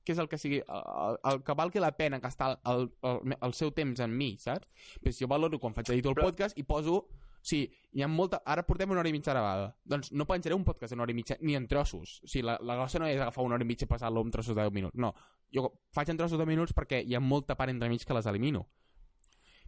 [0.06, 3.54] què és el que sigui, el, el que valgui la pena gastar el, el, el
[3.58, 4.70] seu temps en mi, saps?
[5.02, 7.08] Pues jo valoro quan faig editor el Però- podcast i poso
[7.40, 8.42] o sigui, hi ha molta...
[8.46, 9.70] Ara portem una hora i mitja gravada.
[9.84, 12.20] Doncs no penjaré un podcast d'una hora i mitja ni en trossos.
[12.24, 14.32] O sigui, la, la cosa no és agafar una hora i mitja i passar-lo en
[14.32, 14.96] trossos de 10 minuts.
[15.00, 15.14] No.
[15.56, 18.68] Jo faig en trossos de minuts perquè hi ha molta part entremig que les elimino.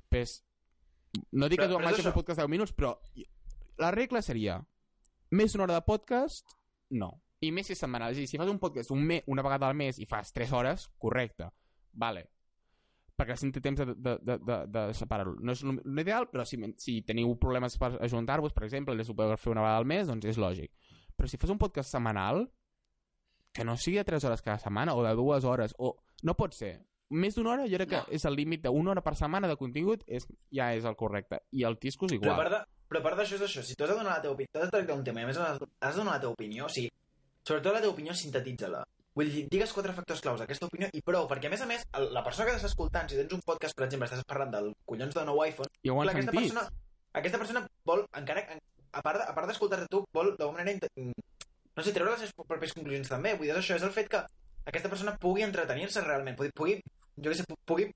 [0.10, 0.44] Pues,
[1.32, 2.14] no dic Però- que tu em això.
[2.14, 2.98] podcast de 10 minuts, però
[3.80, 4.60] la regla seria
[5.32, 6.52] més d'una hora de podcast,
[6.92, 7.22] no.
[7.42, 8.12] I més si és setmanal.
[8.12, 10.32] És a dir, si fas un podcast un me, una vegada al mes i fas
[10.34, 11.48] 3 hores, correcte.
[11.94, 12.28] Vale.
[13.22, 15.36] Perquè té temps de, de, de, de, de separar-ho.
[15.40, 19.16] No és l'ideal, però si, si teniu problemes per ajuntar-vos, per exemple, i les ho
[19.16, 20.72] podeu fer una vegada al mes, doncs és lògic.
[21.16, 22.48] Però si fas un podcast setmanal,
[23.54, 25.98] que no sigui de 3 hores cada setmana, o de 2 hores, o...
[26.24, 26.80] No pot ser.
[27.12, 28.06] Més d'una hora, jo crec que No.
[28.16, 31.42] és el límit d'una hora per setmana de contingut, és, ja és el correcte.
[31.52, 32.38] I el tisco és Però igual.
[32.38, 34.34] part de- però a part d'això és això, si tu has de donar la teva
[34.34, 36.32] opinió, t'has de tractar un tema i a més has has de donar la teva
[36.34, 36.90] opinió, o sigui,
[37.44, 38.84] sobretot la teva opinió sintetitza-la.
[39.22, 41.84] Vull dir, digues quatre factors claus d'aquesta opinió i prou, perquè a més a més,
[41.94, 44.72] el- la persona que estàs escoltant, si tens un podcast, per exemple, estàs parlant del
[44.90, 46.54] collons de nou iPhone, I ho clar, aquesta sentit.
[46.54, 46.72] persona,
[47.14, 48.62] aquesta persona vol, encara, en-
[48.94, 51.12] a part, a part d'escoltar-te tu, vol d'alguna manera, mm,
[51.76, 53.36] no sé, treure les seves pròpies conclusions també.
[53.36, 54.26] Vull dir, això és el fet que
[54.66, 56.82] aquesta persona pugui entretenir-se realment, pugui, pugui,
[57.18, 57.92] jo què sé, pu- pugui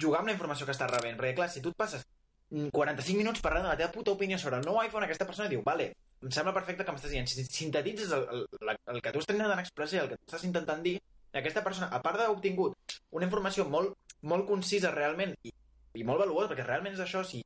[0.00, 1.18] jugar amb la informació que està rebent.
[1.20, 2.06] Perquè, clar, si tu et passes
[2.50, 5.48] mm, 45 minuts parlant de la teva puta opinió sobre el nou iPhone, aquesta persona
[5.48, 7.28] diu, vale, em sembla perfecte que m'estàs dient.
[7.30, 10.98] Si sintetitzes el, el, el que tu estàs intentant expressar, el que estàs intentant dir,
[11.40, 15.52] aquesta persona, a part d'haver obtingut una informació molt, molt concisa realment i,
[15.96, 17.42] i molt valuosa, perquè realment és això, si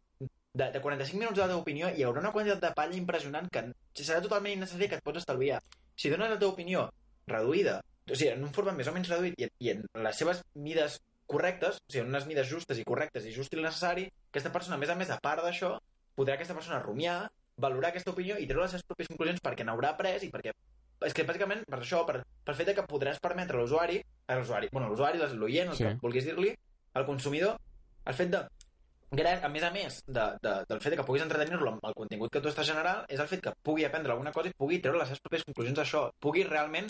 [0.55, 3.49] de, de 45 minuts de la teva opinió hi haurà una quantitat de palla impressionant
[3.53, 3.65] que
[4.01, 5.61] serà totalment innecessària que et pots estalviar.
[5.99, 6.87] Si dones la teva opinió
[7.31, 10.43] reduïda, o sigui, en un format més o menys reduït i, i en les seves
[10.55, 14.53] mides correctes, o sigui, en unes mides justes i correctes i just i necessari, aquesta
[14.55, 15.75] persona, a més a més, a part d'això,
[16.15, 17.19] podrà aquesta persona rumiar,
[17.61, 20.53] valorar aquesta opinió i treure les seves pròpies conclusions perquè n'haurà après i perquè
[21.05, 24.69] és que bàsicament per això, per, pel fet que podràs permetre a l'usuari, a l'usuari,
[24.73, 25.85] bueno, l'usuari, l'oient, el Sí.
[25.85, 26.55] que vulguis dir-li,
[26.95, 27.59] al consumidor,
[28.07, 28.45] el fet de
[29.15, 32.41] a més a més de, de, del fet que puguis entretenir-lo amb el contingut que
[32.41, 35.09] tu estàs generant, és el fet que pugui aprendre alguna cosa i pugui treure les
[35.09, 36.89] seves pròpies conclusions d'això, pugui realment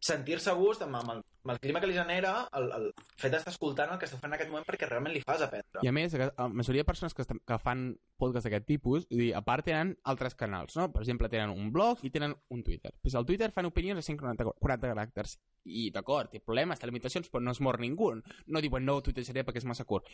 [0.00, 2.86] sentir-se a gust amb, amb, el, amb el clima que li genera el, el
[3.20, 5.82] fet d'estar escoltant el que està fent en aquest moment perquè realment li fas aprendre.
[5.84, 7.88] I a més, la majoria de persones que, que fan
[8.20, 10.88] podcast d'aquest tipus, dir, a part tenen altres canals, no?
[10.92, 12.92] Per exemple, tenen un blog i tenen un Twitter.
[13.02, 15.36] Pues al Twitter fan opinions de 140 40 caràcters.
[15.66, 18.12] I d'acord, té problemes, té limitacions, però no es mor ningú.
[18.46, 20.06] No diuen, no, tuitejaré perquè és massa curt.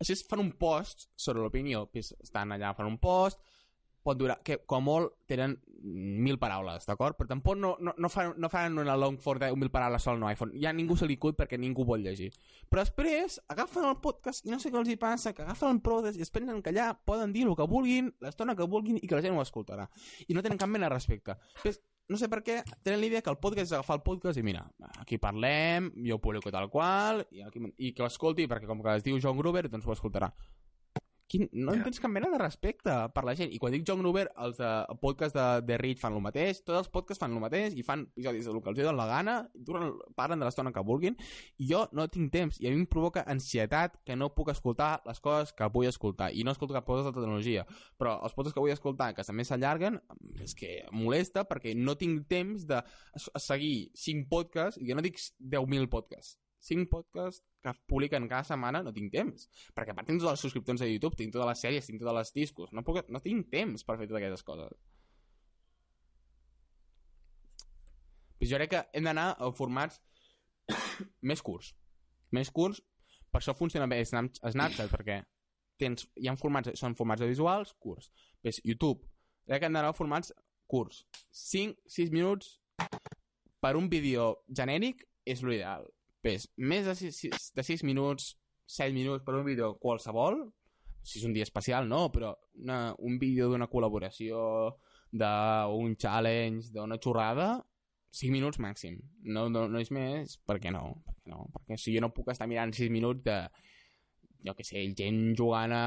[0.00, 1.88] Així fan un post sobre l'opinió.
[1.92, 3.42] Pues estan allà, fan un post,
[4.02, 7.16] pot durar, que com molt tenen mil paraules, d'acord?
[7.18, 10.20] Però tampoc no, no, no, fan, no fan una long for de mil paraules sol
[10.20, 10.54] no iPhone.
[10.62, 12.30] Ja ningú se li cut perquè ningú vol llegir.
[12.70, 15.80] Però després agafen el podcast i no sé què els hi passa, que agafen el
[15.84, 19.06] podcast i es pensen que allà poden dir el que vulguin, l'estona que vulguin i
[19.06, 19.88] que la gent ho escoltarà.
[20.28, 21.38] I no tenen cap mena de respecte.
[21.62, 24.42] Pues, no sé per què tenen l'idea que el podcast és agafar el podcast i
[24.46, 24.64] mira,
[25.00, 28.82] aquí parlem, jo ho publico tal qual, i, aquí, i que ho escolti, perquè com
[28.82, 30.32] que es diu John Gruber, doncs ho escoltarà.
[31.32, 33.48] Quin, no en tens cap mena de respecte per la gent.
[33.56, 36.60] I quan dic John Gruber, els de, el podcast de, de Reed fan el mateix,
[36.60, 39.36] tots els podcasts fan el mateix i fan episodis del que els donen la gana,
[39.54, 41.16] duren, parlen de l'estona que vulguin,
[41.56, 44.90] i jo no tinc temps, i a mi em provoca ansietat que no puc escoltar
[45.08, 47.64] les coses que vull escoltar, i no escolto cap cosa de tecnologia,
[47.96, 50.02] però els podcasts que vull escoltar, que també s'allarguen,
[50.44, 52.84] és que molesta perquè no tinc temps de
[53.40, 58.82] seguir 5 podcasts, i jo no dic 10.000 podcasts, 5 podcasts que publiquen cada setmana
[58.86, 59.48] no tinc temps.
[59.74, 62.14] Perquè a part tinc tots els subscriptors de YouTube, tinc totes les sèries, tinc totes
[62.20, 62.72] les discos.
[62.72, 64.76] No, puc, no tinc temps per fer totes aquestes coses.
[68.38, 70.00] Pues jo crec que hem d'anar a formats
[71.28, 71.72] més curts.
[72.34, 72.80] Més curts,
[73.30, 75.20] per això funciona bé Snap- Snapchat, perquè
[75.78, 78.10] tens, hi ha formats, són formats visuals curts.
[78.42, 79.06] Pues YouTube,
[79.46, 80.32] crec que hem d'anar a formats
[80.70, 81.04] curts.
[81.36, 82.56] 5-6 minuts
[83.62, 85.86] per un vídeo genèric és l'ideal.
[86.22, 88.36] Ves, més de 6, de 6 minuts,
[88.70, 90.38] 7 minuts per un vídeo qualsevol,
[91.02, 92.30] si és un dia especial, no, però
[92.62, 94.38] una, un vídeo d'una col·laboració,
[95.12, 97.48] d'un challenge, d'una xorrada,
[98.12, 99.00] 5 minuts màxim.
[99.24, 100.84] No, no, no és més, per què no?
[101.06, 101.46] Per què no?
[101.56, 103.38] Perquè si jo no puc estar mirant 6 minuts de
[104.42, 105.82] jo que sé, gent jugant a,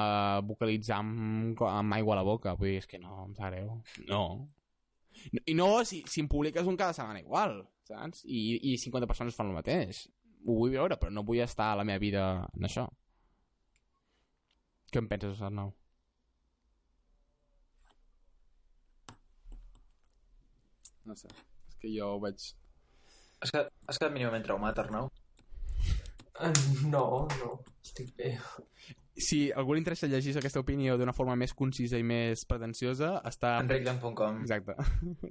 [0.00, 0.02] a
[0.46, 2.54] vocalitzar amb, amb aigua a la boca.
[2.58, 3.76] Vull dir, és que no, em sap greu.
[4.10, 4.22] No.
[5.46, 8.24] I no si, si em publiques un cada setmana igual, saps?
[8.24, 8.40] I,
[8.72, 10.06] I 50 persones fan el mateix.
[10.46, 12.24] Ho vull veure, però no vull estar a la meva vida
[12.56, 12.86] en això.
[14.90, 15.74] Què en penses, Arnau?
[21.08, 21.28] No sé,
[21.68, 22.46] és que jo ho veig...
[23.40, 25.08] Has quedat, has quedat mínimament traumat, Arnau?
[26.40, 26.52] Eh,
[26.94, 27.04] No,
[27.40, 27.50] no,
[27.84, 28.34] estic bé.
[29.20, 33.56] Si algú li interessa llegir aquesta opinió d'una forma més concisa i més pretensiosa, està...
[33.62, 34.74] Enricdan.com Exacte.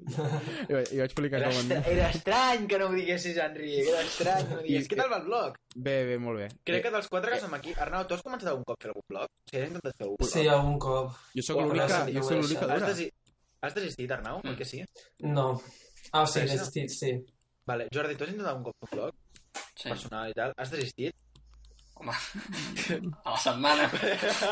[0.69, 1.59] jo, jo vaig publicar era, com...
[1.59, 3.87] estra era estrany que no ho diguessis, Enric.
[3.87, 4.85] Era estrany que no ho diguessis.
[4.85, 5.57] I- Què tal va el blog?
[5.75, 6.47] Bé, bé, molt bé.
[6.69, 7.73] Crec que dels quatre que som aquí...
[7.85, 9.29] Arnau, tu has començat algun cop a fer algun blog?
[9.29, 10.31] O sigui, has intentat fer algun blog?
[10.33, 11.17] Sí, algun cop.
[11.37, 12.75] Jo sóc l'única, jo sóc l'única deixat.
[12.75, 13.09] Has, desi...
[13.67, 14.41] has desistit, Arnau?
[14.43, 14.57] Mm.
[14.59, 14.83] que sí?
[15.25, 15.47] No.
[16.11, 16.53] Ah, sí, Sí, he sí.
[16.57, 17.11] desistit, sí.
[17.69, 19.25] Vale, Jordi, tu has intentat algun cop un blog
[19.79, 19.87] Sí.
[19.89, 20.51] personal i tal?
[20.59, 21.15] Has desistit?
[21.99, 22.13] Home,
[23.25, 23.87] a la setmana.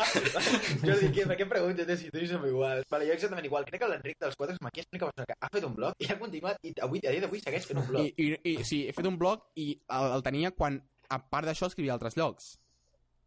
[0.84, 2.84] Jordi, què, per què preguntes si tu i som iguals?
[2.92, 3.64] Vale, jo exactament igual.
[3.68, 6.60] Crec que l'Enric dels quatre l'única persona que ha fet un blog i ha continuat
[6.68, 8.04] i avui, a dia d'avui segueix fent un blog.
[8.04, 10.76] I, i, i sí, he fet un blog i el, el tenia quan,
[11.08, 12.52] a part d'això, escrivia a altres llocs.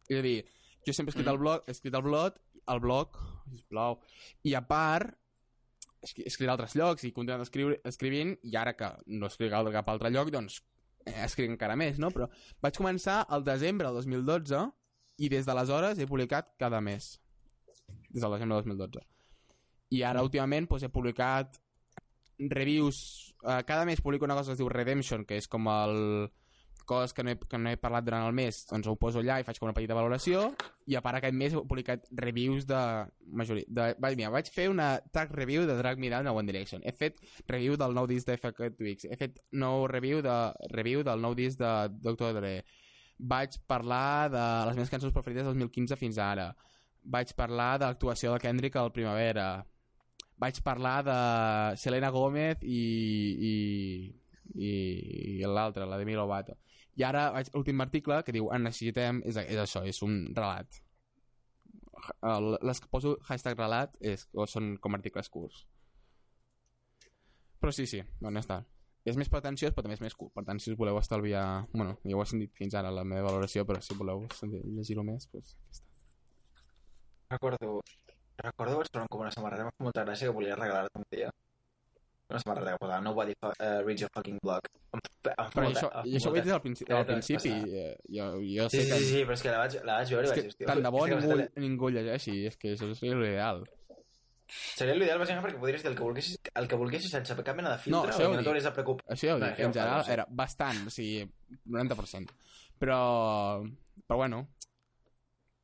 [0.08, 0.36] És a dir,
[0.86, 1.34] jo sempre he escrit Mm.
[1.34, 2.38] el blog, he escrit el blog,
[2.72, 3.18] el blog,
[3.56, 3.98] sisplau,
[4.46, 5.16] i a part,
[6.02, 9.26] escri- he escrit a altres llocs i he continuat escriure, escrivint, i ara que no
[9.30, 10.60] escric a cap altre lloc, doncs
[11.06, 12.10] escric encara més, no?
[12.14, 12.28] Però
[12.64, 14.62] vaig començar al desembre del 2012
[15.22, 17.16] i des d'aleshores he publicat cada mes.
[18.10, 19.04] Des del desembre del 2012.
[19.92, 21.58] I ara, últimament, doncs, he publicat
[22.38, 23.34] reviews...
[23.42, 26.30] Uh, cada mes publico una cosa que es diu Redemption, que és com el...
[26.88, 29.38] coses que no, he, que no he parlat durant el mes, doncs ho poso allà
[29.40, 30.44] i faig com una petita valoració,
[30.90, 32.82] i a part aquest mes he publicat reviews de...
[33.42, 36.50] Majoria, de va, mira, vaig fer una track review de Drag Me Down de One
[36.50, 36.84] Direction.
[36.84, 38.36] He fet review del nou disc de
[38.76, 39.06] Twix.
[39.08, 40.36] He fet nou review, de,
[40.74, 42.34] review del nou disc de Dr.
[42.36, 42.54] Dre.
[43.18, 46.50] Vaig parlar de les meves cançons preferides del 2015 fins ara.
[47.02, 49.62] Vaig parlar de l'actuació de Kendrick al Primavera
[50.42, 51.18] vaig parlar de
[51.78, 52.82] Selena Gómez i,
[53.48, 53.54] i,
[54.58, 54.70] i,
[55.38, 56.58] i l'altra, la de Milo Lovato.
[57.00, 60.80] I ara vaig l'últim article que diu en necessitem, és, és això, és un relat.
[62.26, 65.64] El, les que poso hashtag relat és, o són com articles curts.
[67.62, 68.62] Però sí, sí, ja està.
[69.06, 70.32] És més pretensiós, però també és més curt.
[70.34, 71.44] Per tant, si us voleu estalviar...
[71.72, 74.26] Bueno, ja ho he sentit fins ara, la meva valoració, però si voleu
[74.76, 75.88] llegir-ho més, doncs aquí està.
[77.34, 77.78] Recordo...
[78.42, 81.30] Recordo vaig trobar com una samarreta, molta gràcia que volia regalar-te un dia.
[82.32, 83.50] Una samarreta que posava Nobody uh,
[83.84, 84.64] reads your fucking blog.
[84.92, 87.50] Em, em, em, Però això, em i això ho he dit al, principi, al principi.
[87.52, 87.68] passar.
[87.68, 88.98] eh, Jo, jo Sí, sé sí, que...
[88.98, 90.66] sí, sí, però és que la vaig, la vaig veure i És vaig que dir,
[90.72, 93.62] tant de bo ningú, ningú llegeixi, és que això seria l'ideal.
[94.52, 97.70] Seria l'ideal bàsicament perquè podries dir el que volguessis, el que volguessis sense cap mena
[97.72, 99.06] de filtre No, això o ho que no t'hauries de preocupar.
[99.14, 101.22] Això ja ho dic, en general era bastant, o sigui,
[101.68, 102.34] 90%.
[102.82, 102.98] Però,
[104.08, 104.42] però bueno,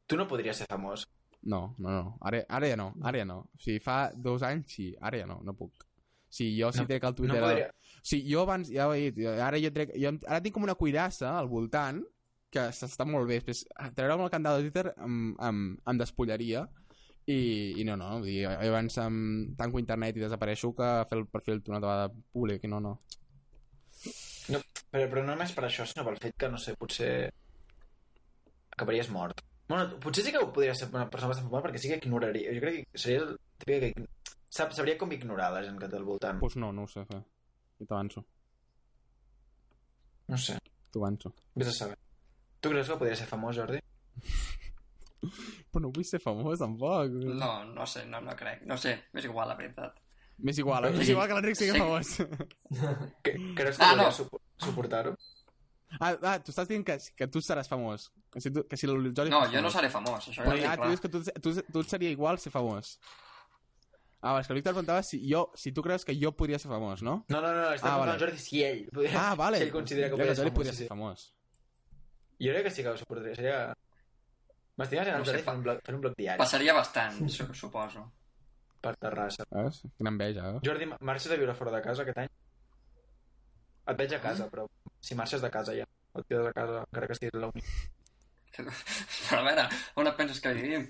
[0.07, 1.05] Tu no podries ser famós.
[1.43, 3.39] no, no, no, ara, ara ja no, ara ja no.
[3.55, 5.85] O sigui, fa dos anys sí, ara ja no, no puc.
[6.29, 7.41] Sí, jo si No- trec el No Twitter...
[7.41, 7.69] podria...
[7.99, 9.91] O sigui, jo abans, ja ho he dit, ara jo trec...
[10.01, 12.03] Jo, ara tinc com una cuirassa al voltant
[12.53, 13.41] que s'està molt bé.
[13.41, 13.65] Després,
[13.97, 15.59] treure'm el cantal de Twitter em, em,
[15.93, 16.63] em despullaria
[17.29, 17.39] i,
[17.81, 19.19] i no, no, vull dir, abans em
[19.59, 22.95] tanco internet i desapareixo que fer el perfil una vegada públic no, no.
[24.49, 27.11] No, però, però no només per això, sinó pel fet que, no sé, potser
[28.73, 29.43] acabaries mort.
[29.69, 32.55] Bueno, potser sí que podries ser una persona bastant famosa perquè sí que ignoraria.
[32.57, 34.07] Jo crec que seria el típic que
[34.49, 36.39] sap, sabria com ignorar la gent que té al voltant.
[36.39, 37.21] Doncs pues no, no ho sé fer.
[37.79, 38.25] Jo t'avanço,
[40.29, 40.59] No sé,
[40.93, 41.33] t'avanço.
[41.55, 41.97] vés a saber.
[42.61, 43.79] Tu creus que podria ser famós, Jordi?
[45.73, 47.11] Però no vull ser famós, tampoc.
[47.39, 48.63] No, no sé, no, no crec.
[48.67, 49.97] No sé, m'és igual, la veritat.
[50.39, 50.93] M'és igual, eh?
[50.95, 51.79] m'és igual que l'Enric sigui Sí.
[51.83, 52.13] famós.
[53.25, 54.13] Que, creus que Ah, podries no.
[54.13, 55.17] supo- suportar-ho?
[56.01, 58.11] ah, ah, tu estàs dient que, que tu seràs famós.
[58.31, 60.75] Que si, tu, que si el Jordi No, jo no seré famós, això Però ja
[60.75, 62.99] ja, tu dius que tu, tu, tu et seria igual ser famós.
[64.21, 66.69] Ah, és que el Víctor preguntava si, jo, si tu creus que jo podria ser
[66.73, 67.21] famós, no?
[67.31, 68.19] No, no, no, estem Ah, ah, vale.
[68.19, 69.59] Jordi si ell podria, Ah, vale.
[69.59, 70.89] si ell considera que podria ser podria ser sí.
[70.91, 71.29] famós.
[72.43, 73.35] Jo crec que sí que ho suportaria.
[73.37, 73.61] Seria...
[74.79, 77.47] M'estimes en No sé, Jordi fent un, blog, fent un blog diari Passaria bastant, su
[77.55, 78.05] suposo.
[78.81, 79.45] per Terrassa.
[79.51, 79.81] Veus?
[79.97, 80.61] Quina enveja, eh?
[80.67, 82.29] Jordi, marxes a viure fora de casa aquest any?
[83.89, 84.67] Et veig a casa, però
[85.01, 85.87] si marxes de casa ja.
[86.13, 87.63] O et quedes a casa encara que estiguis a la uni.
[88.59, 89.65] Però a veure,
[90.01, 90.87] on et penses que vivim?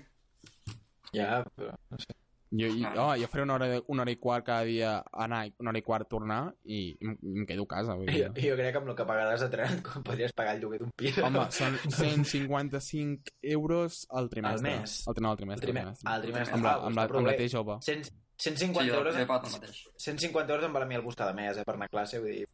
[1.13, 2.13] Ja, però no sé.
[2.49, 5.51] Jo, i, oh, jo faré una hora, una hora i quart cada dia anar i
[5.61, 7.97] una hora i quart tornar i em, em quedo a casa.
[7.99, 8.23] Vull dir.
[8.25, 10.79] Jo, jo crec que amb el que pagaràs de tren com podries pagar el lloguer
[10.81, 11.19] d'un pis.
[11.21, 14.73] Home, són 155 euros al trimestre.
[14.73, 14.97] Al mes?
[15.05, 15.69] Al, no, al trimestre.
[15.69, 16.09] Al trimestre.
[16.15, 16.57] Al trimestre.
[16.57, 17.37] Amb la, amb la, amb la bé.
[17.43, 17.77] T jove.
[17.85, 18.09] 100,
[18.39, 19.15] Sí, 150 jo, euros...
[19.51, 19.89] mateix.
[19.97, 22.21] 150 euros em val a mi el bus cada mes, eh, per anar a classe,
[22.23, 22.47] vull dir...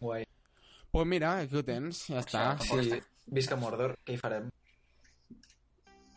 [0.00, 0.26] Guai.
[0.90, 2.44] Pues mira, aquí ho tens, ja està.
[2.58, 3.00] Sí, Sí,
[3.38, 4.50] visca Mordor, què hi farem?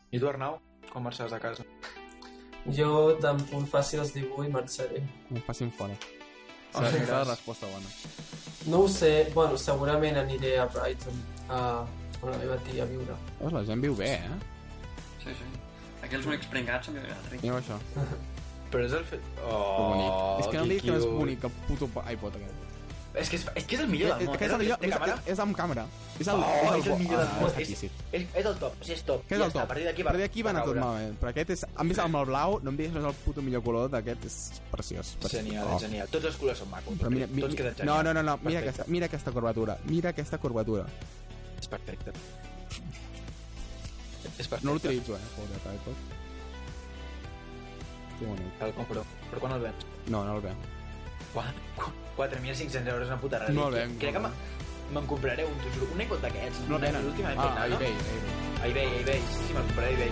[0.10, 0.58] I tu, Arnau,
[0.90, 2.01] com marxaràs de casa?
[2.70, 5.02] Jo, tan punt faci els 18, marxaré.
[5.32, 5.96] Em facin fora.
[6.72, 7.08] Serà Ostres.
[7.08, 7.90] serà la resposta bona.
[8.72, 11.18] No ho sé, bueno, segurament aniré a Brighton,
[11.50, 11.62] a,
[12.22, 13.18] on la meva tia a viure.
[13.40, 14.38] Veus, la gent viu bé, eh?
[15.24, 15.50] Sí, sí.
[16.02, 17.42] Aquí els únics pringats són Rick.
[17.42, 17.80] Mireu això.
[18.72, 19.24] Però és el fet...
[19.36, 20.14] Que Oh, bonic.
[20.46, 22.71] És que no li dic que no és bonic, el puto iPod aquest.
[23.14, 24.38] És que és, és, que és el millor del És, món.
[24.40, 25.16] que és, el millor, és, càmera?
[25.26, 25.84] és, és amb càmera.
[26.18, 27.50] És el, Oh, és el bo- millor del Ah, món.
[27.50, 27.92] està És, és,
[28.34, 29.26] és el top, o sigui, és top.
[29.28, 29.62] Què és el està, top?
[29.62, 31.20] A partir d'aquí A va, va anar tot malament.
[31.20, 31.66] Però aquest és...
[31.76, 32.60] Han vist amb el blau?
[32.64, 34.24] No em diguis que no és el puto millor color d'aquest.
[34.26, 34.38] És
[34.72, 35.18] preciós.
[35.30, 35.80] Genial, Oh.
[35.80, 36.08] genial.
[36.08, 36.98] Tots els colors són macos.
[36.98, 38.04] Però mira, mi, Tots queden no, genials.
[38.06, 38.40] no, no, no.
[38.44, 39.78] Mira, aquesta, mira aquesta curvatura.
[39.86, 40.86] Mira aquesta curvatura.
[41.60, 42.12] És perfecte.
[44.40, 44.66] És perfecte.
[44.66, 45.20] No l'utilitzo, eh?
[45.36, 45.96] Joder, iPod.
[48.20, 48.62] Que bonic.
[48.62, 49.04] El compro.
[49.32, 49.86] Però quan el vens?
[50.08, 50.54] No, no el ve.
[52.30, 53.40] 4.500 euros, una puta.
[53.50, 54.34] No el ven, Crec que me'n-
[54.94, 55.88] me'n compraré un, t'ho juro.
[55.96, 56.60] Un iPod d'aquests.
[56.70, 57.02] No venen.
[57.38, 57.76] Ah, no?
[57.76, 58.62] eBay, a eBay.
[58.62, 59.20] A eBay, a eBay.
[59.20, 60.12] Sí, sí, me'l compraré a eBay.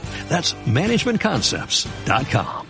[0.31, 2.60] That's managementconcepts.com.